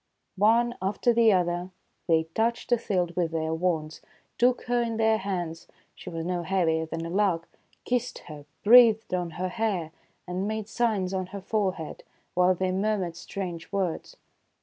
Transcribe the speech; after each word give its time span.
One 0.39 0.73
after 0.81 1.13
the 1.13 1.31
other 1.31 1.69
they 2.07 2.23
touched 2.33 2.71
Othilde 2.71 3.15
with 3.15 3.29
their 3.29 3.53
wands, 3.53 4.01
took 4.39 4.63
her 4.63 4.81
in 4.81 4.97
their 4.97 5.19
hands,— 5.19 5.67
she 5.93 6.09
was 6.09 6.25
no 6.25 6.41
heavier 6.41 6.87
than 6.87 7.05
a 7.05 7.09
lark,— 7.11 7.47
kissed 7.85 8.23
her, 8.25 8.45
breathed 8.63 9.13
on 9.13 9.29
her 9.37 9.49
hair, 9.49 9.91
and 10.27 10.47
made 10.47 10.67
signs 10.67 11.13
on 11.13 11.27
her 11.27 11.41
forehead, 11.41 12.03
while 12.33 12.55
they 12.55 12.71
murmured 12.71 13.15
strange 13.15 13.71
words. 13.71 14.17